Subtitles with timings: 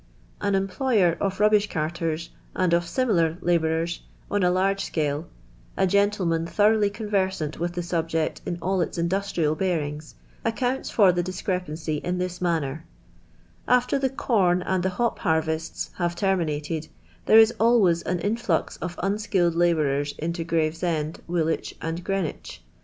[0.41, 5.27] An employer of rubbish carters, and of simihir labourers, on a large scale,
[5.77, 11.21] a gentleman thoroughly conversant with the subject in all its industrial bearings, accounts for the
[11.21, 12.83] discrepancy in this manner:—
[13.81, 16.87] After the com and the hop harvests have termi nated,
[17.27, 22.63] there is always an influx of unskilled labourers into Gravesend, Woolwich, and Green wich.